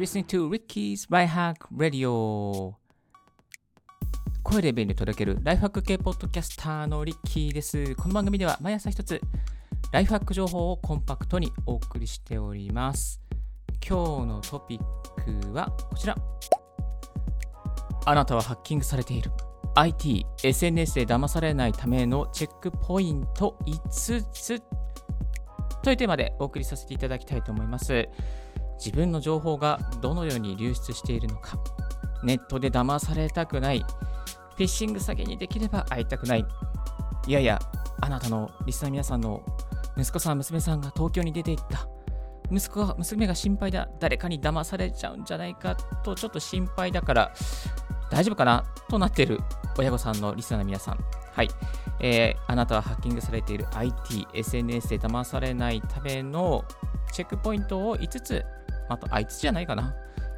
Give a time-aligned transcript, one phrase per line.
[0.00, 2.72] listening to Ricky's Lifehack Radio
[4.42, 7.94] 声で便利に届けるライフハック系ポッドキャスターのリッキーです。
[7.96, 9.20] この番組では毎朝一つ
[9.92, 13.20] ライフハック情報をコンパクトにお送りしております。
[13.86, 16.16] 今日のトピックはこちら。
[18.06, 19.30] あなたはハッキングされている。
[19.74, 24.62] IT、SNS で騙されないためのチェックポイント5つ
[25.82, 28.08] というテーマでお送りさせていただきたいと思います。
[28.84, 31.58] 自分の情報がどのように流出しているのか、
[32.24, 36.46] ネットで騙されたくない、フィッシング詐欺にできれば会いたくない、
[37.26, 37.60] いやいや、
[38.00, 39.42] あなたのリスナー皆さんの
[39.96, 41.86] 息子さん、娘さんが東京に出て行った、
[42.50, 45.76] 息子が娘が心配だ、誰かに騙されちゃうんじゃないか。
[46.02, 47.32] とちょっと心配だから、
[48.10, 48.64] 大丈夫かな？
[48.88, 49.40] となっている。
[49.78, 50.98] 親御さんのリスナーの皆さん。
[51.32, 51.48] はい。
[52.00, 56.64] えー、あなたはハッキングされている IT、SNS で騙されないための
[57.12, 58.44] チェックポイントを5つ、
[58.90, 59.94] あと、あ、5つじゃないかな。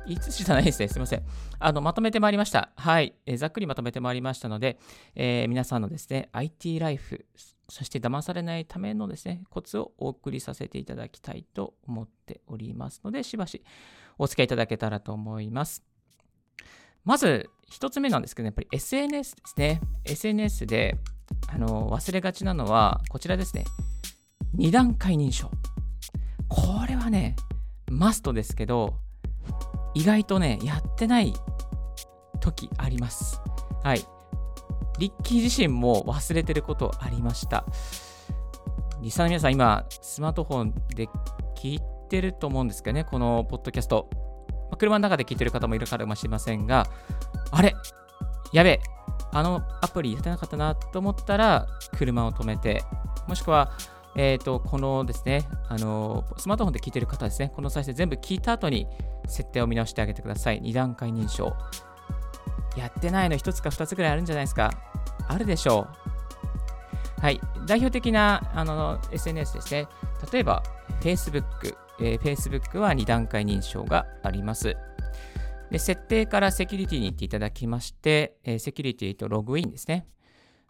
[0.06, 0.88] 5つじゃないですね。
[0.88, 1.22] すみません。
[1.58, 2.70] あの、まとめてまいりました。
[2.76, 3.14] はい。
[3.24, 4.78] えー、ざっくりまとめてまいりましたので、
[5.14, 7.24] えー、皆さんのですね、IT ライフ、
[7.68, 13.64] そして騙されないためのですね、コツをお送りさせていただきたいと思っておりますので、しばし
[14.18, 15.82] お付き合いいただけたらと思います。
[17.04, 19.80] まず、一つ目なんですけど、やっぱり SNS ですね。
[20.04, 20.98] SNS で、
[21.48, 23.64] あの、忘れがちなのは、こちらですね。
[24.52, 25.50] 二段階認証。
[26.48, 27.34] これはね、
[27.92, 28.94] マストですけど、
[29.94, 31.34] 意外とね、やってない
[32.40, 33.40] 時あります。
[33.82, 34.04] はい。
[34.98, 37.64] リッキー自身も忘れてることありました。
[39.00, 41.08] リスナーの皆さん、今、スマートフォンで
[41.56, 44.08] 聞いてると思うんですけどね、このポッドキャスト。
[44.70, 46.86] ま、車の中で聞いてる方もいるかもしれませんが、
[47.50, 47.74] あれ？
[48.52, 48.80] やべえ
[49.32, 51.66] あのアプリやってなかったなと思ったら、
[51.98, 52.84] 車を止めて、
[53.28, 53.72] もしくは、
[54.16, 58.86] えっ、ー、と、このですね、あの、スマートフォンで聞いてる方ですね、この再生全部聞いた後に
[59.26, 60.60] 設定を見直してあげてください。
[60.60, 61.54] 2段階認証。
[62.76, 64.72] やってないの1つか2つぐらいあるんじゃないですか。
[65.28, 65.86] あるでしょ
[67.18, 67.20] う。
[67.20, 67.40] はい。
[67.66, 69.86] 代表的なあの SNS ですね。
[70.32, 70.62] 例えば、
[71.00, 74.76] Facebook、えー、Facebook は2段階認証があります。
[75.70, 80.06] で設定からセキュリティに行っていただきまして、えー、セキュリティとログインですね。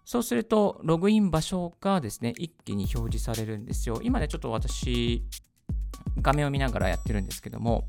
[0.05, 4.01] そうすると、ログイン場所がですね、一気に表示されるんですよ。
[4.03, 5.25] 今ね、ちょっと私、
[6.21, 7.87] 画面を見ながらやってるんですけども、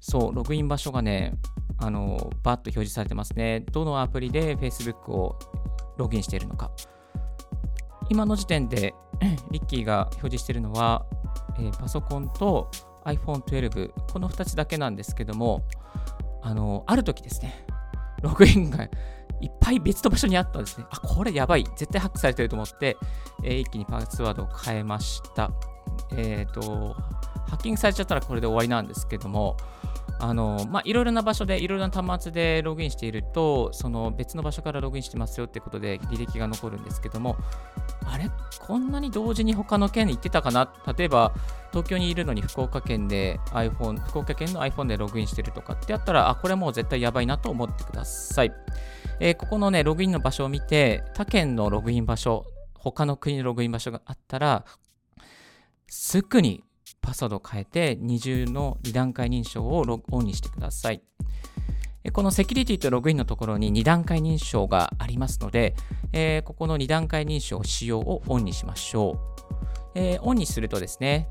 [0.00, 1.34] そう、ログイン場所がね、
[1.78, 3.60] あの、バッと表示されてますね。
[3.72, 5.38] どのアプリで Facebook を
[5.96, 6.70] ログインしているのか。
[8.08, 8.94] 今の時点で、
[9.50, 11.06] リッキーが表示しているのは、
[11.58, 12.70] えー、パソコンと
[13.04, 15.62] iPhone12、この2つだけなんですけども、
[16.42, 17.66] あの、ある時ですね、
[18.22, 18.88] ログインが
[19.40, 20.86] いっぱい別の場所にあったんですね。
[20.90, 21.64] あ、これやばい。
[21.76, 22.96] 絶対ハックされてると思って、
[23.42, 25.50] えー、一気にパスワードを変えました。
[26.16, 26.94] えっ、ー、と、
[27.48, 29.56] ハッキングされちゃったらこれで終わりなんですけども、
[30.18, 37.36] あの、まあ、いろいろな場所で、いろいろな端末でログインしていると、その別の場所からログインしてますよってことで履歴が残るんですけども、
[38.06, 38.30] あれ？
[38.60, 40.72] こんなに同時に他の県に行ってたかな？
[40.96, 41.34] 例えば、
[41.70, 48.52] 東京にいるのに福岡県で iPhone、福岡県の iPhone でログインしてるとかってやったら、あ、これもう絶対やばいなと思ってください。
[49.20, 54.64] えー、ここのね、ログインの場所を見て、他県のログイン場所、他の国のログイン場所があったら、
[55.88, 56.64] すぐに
[57.06, 61.00] パスワードを変えて二重の2段階認証をオンにしてください。
[62.12, 65.74] このセキュリティとログインのところに2段階認証がありますので、
[66.12, 69.42] えー、ここの2段階認証使用をオンにしましょう。
[69.94, 71.28] えー、オンにするとですね、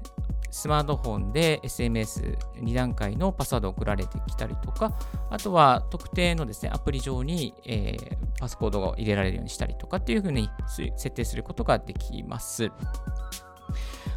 [0.49, 4.97] スマートフォンで SMS2 段階のパスワードを送られてきたりとか、
[5.29, 10.49] あとは特定のですね、アプリ上に、えー、パスコードを入れられるようにしたりとかっていうふうに
[10.95, 12.71] 設定することができます。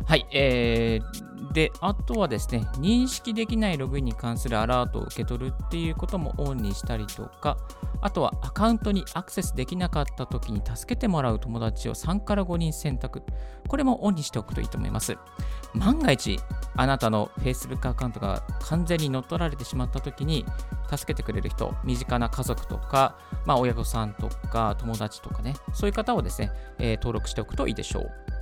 [0.07, 7.57] はい、えー、で、あとはですね、認識できないログインに関するアラートを受け取るっていうこともオンにしたりとか、
[8.01, 13.23] あとはアカウントにアクセスできなかった時に助けてもらう友達を3から5人選択。
[13.67, 15.17] これもオンにしておくといいと思います。
[15.75, 16.39] 万が一、
[16.77, 20.45] あなたの Facebook アカウントが完全に乗っ取られてしまった時に、
[20.91, 28.38] 助けてくれる人、身近な家族とか、まあ、親御さんとか友達とかね、そういう方をですね、えー、登録しておくといいでしょう。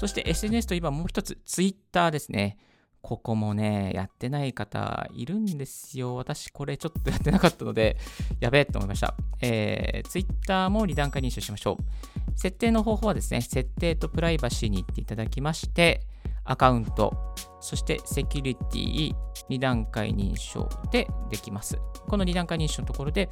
[0.00, 2.56] そして SNS といえばもう一つ、Twitter ですね。
[3.02, 6.16] ここもね、やってない方いるんですよ。
[6.16, 7.98] 私、これちょっとやってなかったので、
[8.40, 9.14] やべえと思いました。
[9.42, 12.38] えー、Twitter も2段階認証しましょう。
[12.40, 16.00] 設定の方法はですね、設定とプライバシーに行っていただきまして、
[16.44, 17.29] アカウント、
[17.60, 19.14] そしてセキュリティ
[19.48, 21.78] 2段階認証でできます。
[22.08, 23.28] この2段階認証のところで、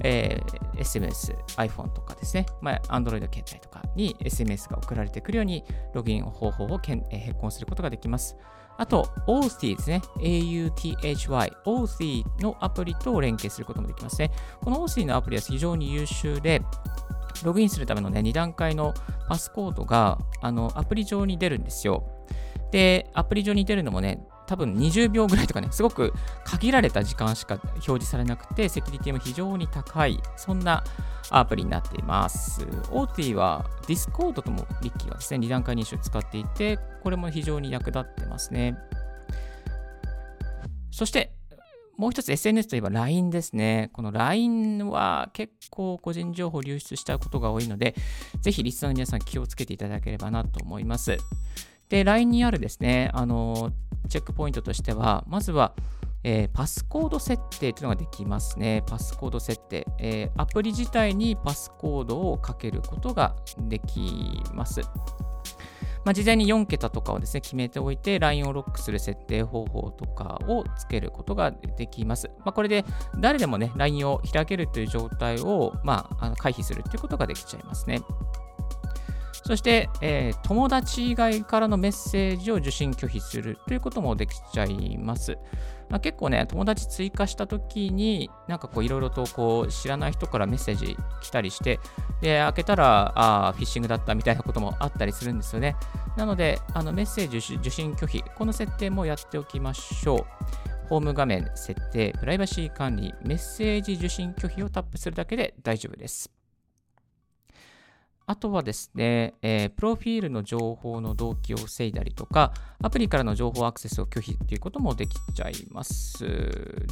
[0.00, 5.64] えー、SMS、iPhone とかですね、まあ、Android 携帯とかに SMS が送られてくるように、
[5.94, 8.36] ログイン方法をけん、えー、変更することができます。
[8.78, 10.02] あと、Authy ですね。
[10.20, 11.52] A-U-T-H-Y。
[11.66, 14.30] Authy のアプリと連携することもできますね。
[14.60, 16.62] この Authy のアプリは非常に優秀で、
[17.44, 18.94] ログインするためのね、2段階の
[19.28, 22.04] パスコードが、あの、アプリ上に出るんですよ。
[22.70, 26.12] で、アプリ上に出るのもね、多分20秒ぐらいとかね、すごく
[26.44, 30.82] 限られた時間しか表示されなくて、セキュリティも非常に高い、そんな
[31.30, 32.66] アプリになっています。
[32.90, 38.76] オーティは Discord ともリッキーはですね、2段階認証を使っていて、これも非常に役立ってますね。
[40.90, 41.32] そして、
[41.98, 43.90] もう一つ SNS といえば LINE ですね。
[43.92, 47.96] この LINE は結構個人情報流出しちゃうことが多いので、
[48.40, 51.18] ぜひリスナーの皆さん気をつけていただければなと思います。
[51.88, 53.72] で、LINE にあるですね、あの、
[54.08, 55.74] チェックポイントとしては、まずは、
[56.24, 58.82] えー、パスコード設定というのができますね。
[58.86, 59.86] パスコード設定。
[59.98, 63.36] えー、アプリ自体にパスコードをかけることが
[63.68, 64.80] できます。
[66.04, 72.28] まあ、事前に4桁とかをですね、決めておいて、LINE をロックする設定方法とかをつけることができます。
[72.38, 72.84] まあ、これで
[73.18, 78.00] 誰でもね、LINE を開けるという状態を、まあ、あの回避するということができちゃいますね。
[79.48, 85.38] そして、えー、友達以外からのメッセージを受信拒否するということもできちゃいます。
[85.88, 91.80] まあ、結構ね、友達追加したときに、なんかこういろいろとこう知らない人からメッセージ来たりして、
[92.20, 95.76] で、開けたら、ああ、フィッシングだったみたいなこともあったりするんですよね。
[96.18, 100.26] なので、あのメッセージ受信拒否、この設定もやっておきましょ
[100.84, 100.88] う。
[100.90, 106.37] ホーム画面、設定、プライバシー管理、メッセージ受信拒否をタップするだけで大丈夫です。
[108.28, 112.52] あとはですね、えー、プロフィールの情報の同期を防いだりとか、
[112.82, 116.26] アプリからの情報アクセスを拒否っていうこともできちゃいます。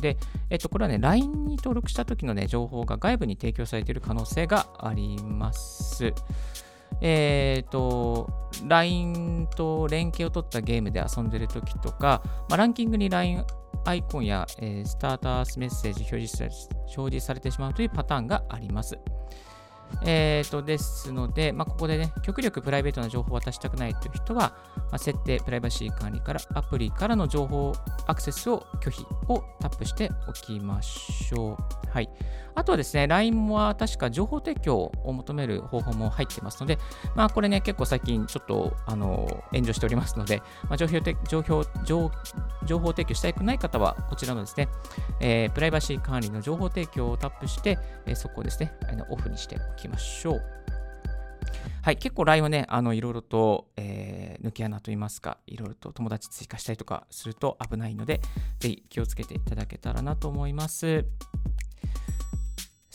[0.00, 0.16] で、
[0.48, 6.14] えっと、これはね、LINE に登録した時のね、情報が外部に提供されている可能性があります。
[7.02, 13.44] えっ、ー、と、LINE と連携を取ったゲームで遊んでる時とか、まあ、ランキングに LINE
[13.84, 16.42] アイコンや、えー、スタータースメッセージ表示
[16.96, 18.98] 表示されてしまうというパターンがあります。
[20.04, 27.72] えーと、ですので、まあ、ここでね、極力プライベートな情報を渡したくないという人は、まあ、設定、プライバシー管理からアプリからの情報
[28.06, 31.90] アクセスを拒否をタップしておきましょう。
[31.90, 32.08] はい。
[32.56, 36.78] あとはですね、LINE は確か情報提供を求める方法も入ってますので、
[37.14, 40.98] まあ、これね、結構最近ちょっと、あの、炎上しておりますので、まあ、情報
[41.28, 42.10] 情報情
[42.64, 44.68] 情報提供したくない方は、こちらのですね、
[45.20, 48.72] えー、プライバシー管理の情報提供をタップして、えー、そこをですね、
[49.10, 50.42] オフにしておきましょう。
[51.82, 58.20] はい、結構 LINE はね、あの、いろいろと、えー、抜け穴といいますか、いろいろと友達追加したりとかすると危ないので、
[58.58, 61.04] ぜひ気をつけていただけたらなと思います。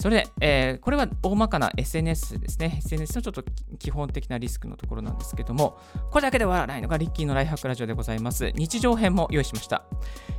[0.01, 2.79] それで、えー、これは大まかな SNS ですね。
[2.79, 3.43] SNS のちょっと
[3.77, 8.51] 基本的なリスクのところなんですけども、これだけで終わらないのがリッキーのライフハックラジオでございます。
[8.55, 9.83] 日常編も用意しました。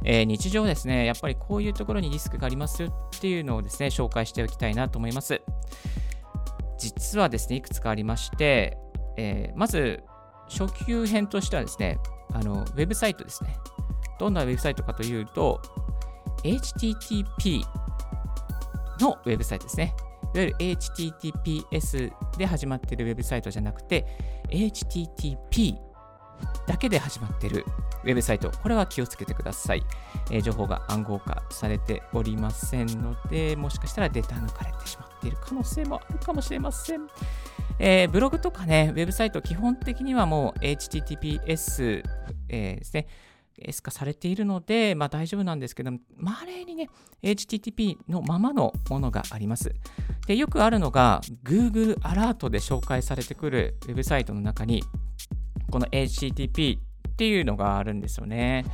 [0.02, 5.40] えー、日常ですね、やっぱりこういうところにリスクがありますよっていうのをですね、紹介しておきたいなと思います。
[6.76, 8.76] 実はですね、いくつかありまして、
[9.16, 10.02] えー、まず、
[10.48, 12.00] 初級編としてはですね、
[12.32, 13.56] あのウェブサイトですね。
[14.18, 15.62] どんなウェブサイトかというと、
[16.42, 17.64] http
[19.02, 19.94] のウェブサイトですね。
[20.34, 24.06] いわゆる HTTPS で始まっているウェブサイトじゃなくて、
[24.48, 25.76] HTTP
[26.66, 27.64] だけで始まっている
[28.04, 29.82] ウェブサイト、これは気をつけてください。
[30.30, 37.06] えー、情報が暗号化されておりませんので、もしかしたらデータ抜かれてしまっている可能性もあるかもしれません。
[37.78, 42.04] えー、ブログとかね、ウェブサイト、基本的にはもう HTTPS、
[42.48, 43.06] えー、ですね。
[43.58, 46.88] S 化されているので、まあ、大丈夫なんですけど、まれにね、
[47.22, 49.74] HTTP のままのものがあります。
[50.26, 54.82] で、よくあるのが、Google アラートで紹介されてくるウェブサイトの中に、
[55.70, 56.80] この HTTP っ
[57.16, 58.64] ていうのがあるんですよね。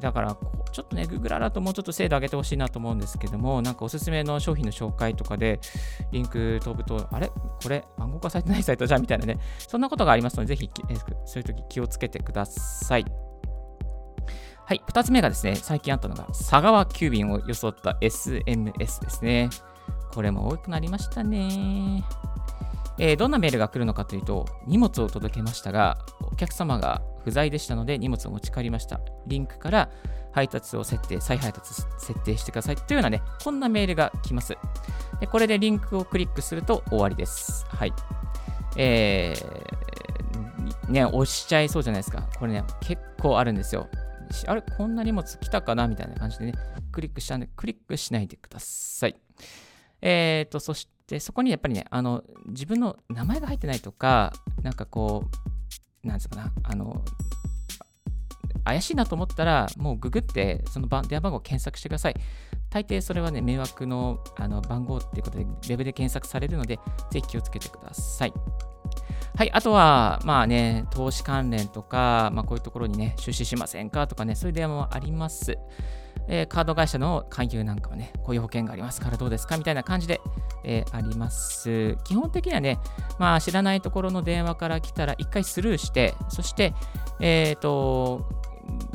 [0.00, 0.36] だから、
[0.72, 5.60] ちょっとね、Google アラートもうちょっと精度上げてほしいなと思うんですけども、なんかおすすめの商品の紹介とかで、
[6.10, 7.28] リンク飛ぶと、あれ？
[7.28, 7.84] これ？
[7.96, 9.02] 暗号化されてないサイトじゃん？
[9.02, 10.70] みたいなね、そんなことがありますので、ぜひ、
[11.26, 13.04] そういう時気をつけてください。
[14.66, 19.50] はい、2つ目がですね、最近あったのが、佐川急便を装った SMS ですね。
[20.12, 22.02] これも多くなりましたね。
[22.98, 29.00] えー、どんなメールが来るのかというと、荷物を届けましたが、お客様が不在でしたので荷物を持ち帰りました。
[29.26, 29.90] リンクから
[30.32, 34.56] 配達を設定、再配達設定してくださいというようなね、こんなメールが来ます。
[35.20, 37.66] でこれでリンクをクリックすると終わりです。
[37.68, 37.92] はい。
[38.76, 42.22] えー、ね、押しちゃいそうじゃないですか。
[42.38, 43.88] これね、結構あるんですよ。
[44.46, 45.88] あれこんな荷物来たかな？
[45.88, 46.54] みたいな感じでね、
[46.92, 49.16] クリックしたんで、クリックしないでください。
[50.02, 55.24] えっ、ー、と、そしてそこにやっぱりね、あの、自分の名前が入ってないとか、なんかこ
[56.04, 57.02] う、なんですかな、あの、
[58.64, 62.14] 怪しいなと思ったら、もうググって、その電話番号を検索してください。
[62.70, 66.78] 大抵それはね、迷惑のあの番号っていうことで、ウェブで検索されるので、
[67.10, 68.32] ぜひ気をつけてください。
[69.36, 75.58] はい、あとは、まあね、投資関連とか、まあ、こういうところにね、出資しませんかとかね、そういう電話もあります。
[76.28, 80.20] えー、カード会社の勧誘なんかはね、こういう保険がありますからどうですかみたいな感じで、
[80.62, 81.96] えー、あります。
[82.04, 82.78] 基本的にはね、
[83.18, 86.72] まあ、知らないところの電話から来たら一回スルーして、そして、
[87.20, 88.28] えっ、ー、と、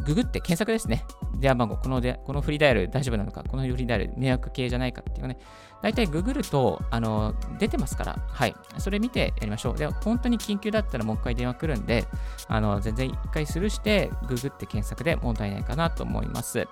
[0.05, 1.03] ググって検索ですね。
[1.36, 5.38] 電話番号、このでこのフリーダイヤル大丈夫なのか、このフリーダイヤル迷惑系じゃないかっていうね、
[5.81, 8.55] 大体ググるとあの出てますから、はい。
[8.77, 9.77] それ見てやりましょう。
[9.77, 12.05] で、本当に緊急だったらもう一回電話来るんで、
[12.48, 16.67] あの全然一回スルーして、ググって検索で問題ないかなと思います。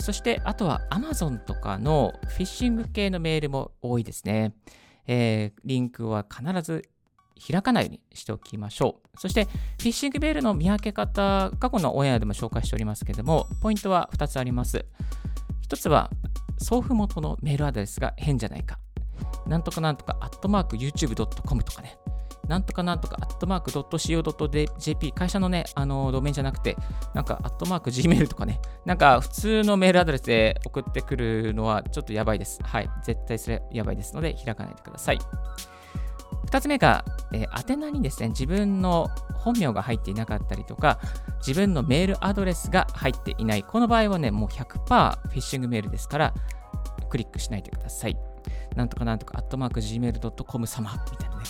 [0.00, 4.54] そして、あとは Amazon とかのフィッシング系のメールも多いですね。
[5.06, 6.88] えー、リンクは必ず
[7.40, 9.18] 開かないようにしておきましょう。
[9.18, 14.84] そして、フィッシングメールの見分け方、過去のオンエアでも紹介しておりますけれども、ポイントは2つあります。
[15.68, 16.10] 1つは、
[16.58, 18.78] 送付元のメールアドレスが変じゃないか。
[19.46, 21.98] なんとかなんとか、アットマーク YouTube.com とかね。
[22.48, 26.76] なんとかなんとか、アットマーク .co.jp、会社のね、あの、ドメインじゃなくて、
[27.14, 32.62] なんか、アットマーク Gmail とかね、なんか、普通のメールアドレスで送ってくるのはちょっとやばいです。
[32.62, 32.90] はい。
[33.02, 35.18] 絶対それやばいですので、開かないでください。
[36.46, 41.00] 2つ目が、えー、宛名にですね、自分の本名が入っていなかったりとか、
[41.44, 43.64] 自分のメールアドレスが入っていない。
[43.64, 46.34] この場合はね、もう100%フィッシングメールですから、
[47.10, 48.16] クリックしないでください。
[48.76, 51.42] なんとかなんとか、アットマーク Gmail.com 様みたいなね。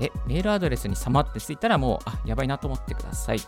[0.00, 3.40] え、メールアドレスに様ってついたらもう、あ、やばいなと思ってください。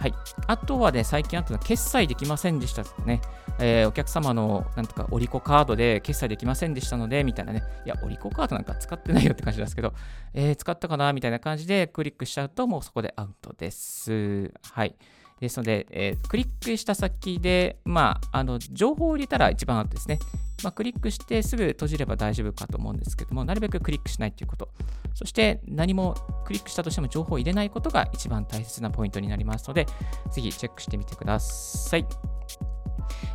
[0.00, 0.14] はい。
[0.46, 3.20] あとはね、最近あったのは、決済できませんでしたとかね、
[3.58, 9.92] えー、お客様の、なんとか、オリコカードで決済できませんでしたので、みたいなね、いや、オリコカードなんか使ってないよって感じなんですけど、
[10.32, 14.54] えー、使ったかなみたいな感じでクリックしちゃうと、もうそこでアウトです。
[14.72, 14.96] はい。
[15.38, 20.18] ですので、えー、クリックした先で、まあ、あの情報を入れたら一番アウトですね。
[20.62, 24.68] まあ、クリックしてすぐ閉じれば大丈夫かと思うんですけども、なるべくクリックしないということ。
[25.14, 26.14] そして何も
[26.44, 29.86] クリックしたとしても情報を入れないことが一番大切なポイントになりますので、
[30.30, 32.06] ぜひチェックしてみてください。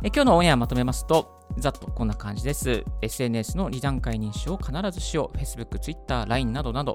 [0.02, 2.84] え今日のオンエアまとめますと、ざっとこんな感じです。
[3.02, 5.36] SNS の2段階認証を必ずしよう。
[5.38, 6.94] Facebook、Twitter、LINE などなど、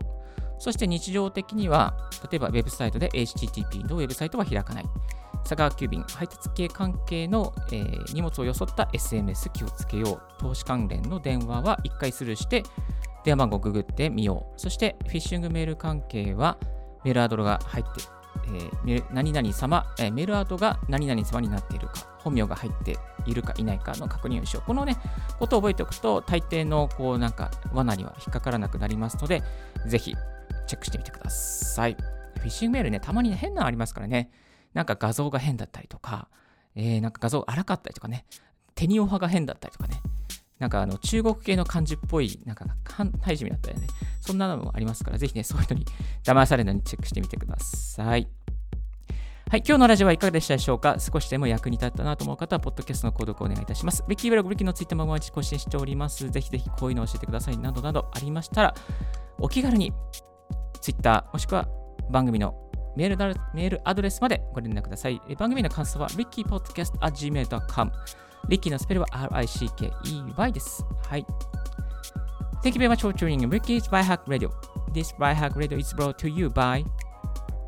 [0.60, 1.98] そして日常的には、
[2.30, 4.86] 例えばウェブサイトで HTTP のウェブサイトは開かない。
[5.44, 10.40] 佐川急便、配達系関係の、えー、荷物を装った SMS 気をつけよう。
[10.40, 12.64] 投資関連の電話は1回スルーして、
[13.24, 14.60] 電話番号をググってみよう。
[14.60, 16.58] そしてフィッシングメール関係は
[17.04, 18.02] メールアドレが入って、
[18.48, 24.68] えー、何々様、えー、メールアドが何々様になっているか、本名が入っているかいないかの確認をしよう。
[24.68, 24.98] このね、
[25.40, 29.44] ことを覚えておくと、大抵のこうなんか罠には引っかからなくなりますので、
[29.88, 30.16] ぜひ
[30.68, 31.98] チェックしてみてください。
[32.38, 34.32] フィッシングメールね、たまに、変なのありますからね。
[34.74, 36.28] なんか画像が変だったりとか、
[36.76, 38.26] えー、なんか画像荒かったりとかね、
[38.76, 40.02] てにをはが変だったりとかね、
[40.60, 43.88] なんかあの中国系の漢字っぽい、なんか繁体字だったりね、
[44.22, 45.86] そんなのもありますから、ぜひね、そういうのに
[46.24, 48.28] 騙されないようにチェックしてみてください。
[49.50, 50.96] はい、今日のラジオはいかがでしたでしょうか？
[51.00, 54.06] 少しでも役に立ったなと思う方は、ポッドキャストの購読をお願いいたします。
[54.08, 56.30] ビッキーブログ、ビッキーのツイッターも毎日更新しております。
[56.30, 57.58] ぜひぜひこういうのを教えてください。
[57.58, 58.76] などなどありましたら、
[59.40, 59.92] お気軽に
[60.80, 61.68] Twitter もしくは
[62.10, 62.61] 番組の
[62.96, 63.18] メール
[63.54, 65.22] メールアドレスまでご連絡ください。
[65.38, 67.92] 番組の感想は rickypodcast.gmail.com
[68.50, 70.84] リッキーのスペルは RICKEY です。
[71.08, 71.26] はい。
[72.64, 74.50] Thank you very much for tuning in Ricky's Byhack Radio.
[74.94, 76.86] This Byhack Radio is brought to you by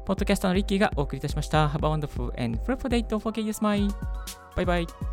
[0.05, 1.67] ポッドキャスターのリッキーがお送りいたしました。
[1.67, 3.05] Have a wonderful and fruitful day.
[3.05, 3.89] Don't forget your smile.
[4.55, 5.12] Bye bye.